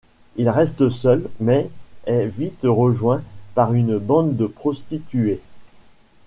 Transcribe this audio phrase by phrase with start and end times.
[0.35, 1.69] Il reste seul, mais
[2.07, 3.21] est vite rejoint
[3.53, 5.41] par une bande de prostituées.